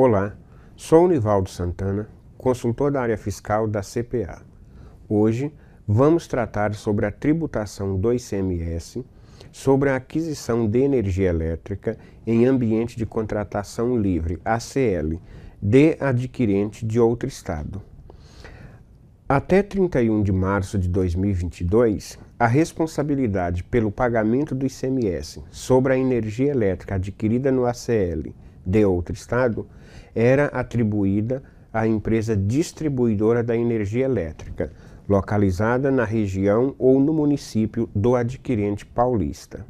[0.00, 0.36] Olá,
[0.76, 4.42] sou Nivaldo Santana, consultor da área fiscal da CPA.
[5.08, 5.52] Hoje
[5.88, 9.04] vamos tratar sobre a tributação do ICMS
[9.50, 15.20] sobre a aquisição de energia elétrica em ambiente de contratação livre, ACL,
[15.60, 17.82] de adquirente de outro estado.
[19.28, 26.52] Até 31 de março de 2022, a responsabilidade pelo pagamento do ICMS sobre a energia
[26.52, 28.32] elétrica adquirida no ACL
[28.68, 29.66] de outro estado
[30.14, 34.70] era atribuída à empresa distribuidora da energia elétrica,
[35.08, 39.64] localizada na região ou no município do adquirente paulista.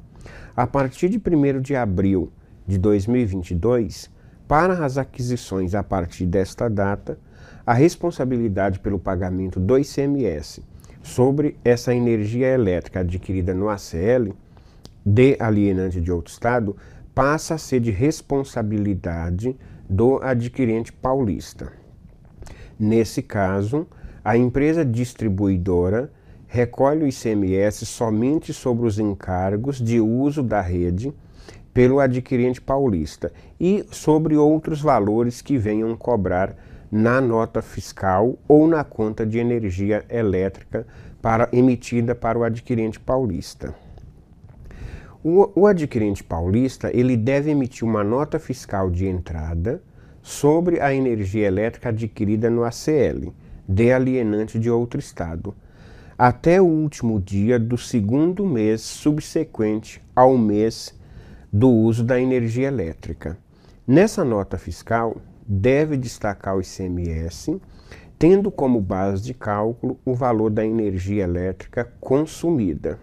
[0.57, 2.33] A partir de 1 de abril
[2.67, 4.11] de 2022,
[4.49, 7.19] para as aquisições a partir desta data,
[7.65, 10.63] a responsabilidade pelo pagamento do ICMS
[11.03, 14.35] sobre essa energia elétrica adquirida no ACL
[15.05, 16.77] de alienante de outro estado
[17.19, 19.57] passa a ser de responsabilidade
[19.91, 21.73] do adquirente paulista.
[22.79, 23.89] Nesse caso,
[24.25, 26.13] a empresa distribuidora
[26.47, 31.13] recolhe o ICMS somente sobre os encargos de uso da rede
[31.75, 36.55] pelo adquirente paulista e sobre outros valores que venham cobrar
[36.89, 40.87] na nota fiscal ou na conta de energia elétrica
[41.21, 43.75] para, emitida para o adquirente paulista.
[45.31, 49.83] O, o adquirente paulista ele deve emitir uma nota fiscal de entrada
[50.23, 53.35] sobre a energia elétrica adquirida no ACL,
[53.69, 55.55] de alienante de outro estado,
[56.17, 60.99] até o último dia do segundo mês subsequente ao mês
[61.53, 63.37] do uso da energia elétrica.
[63.87, 67.61] Nessa nota fiscal, deve destacar o ICMS,
[68.19, 72.99] tendo como base de cálculo o valor da energia elétrica consumida.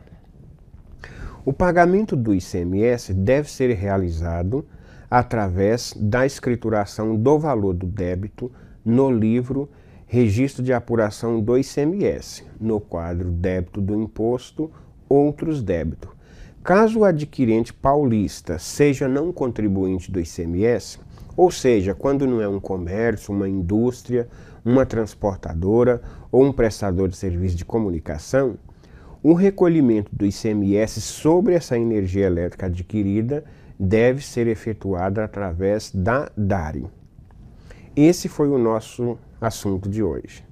[1.46, 4.66] O pagamento do ICMS deve ser realizado
[5.08, 8.52] através da escrituração do valor do débito
[8.84, 9.70] no livro
[10.08, 14.72] Registro de Apuração do ICMS, no quadro Débito do Imposto,
[15.08, 16.10] Outros Débitos.
[16.64, 20.98] Caso o adquirente paulista seja não contribuinte do ICMS,
[21.38, 24.28] ou seja, quando não é um comércio, uma indústria,
[24.64, 26.02] uma transportadora
[26.32, 28.58] ou um prestador de serviço de comunicação,
[29.28, 33.44] o recolhimento do ICMS sobre essa energia elétrica adquirida
[33.80, 36.86] deve ser efetuado através da DARI.
[37.96, 40.46] Esse foi o nosso assunto de hoje.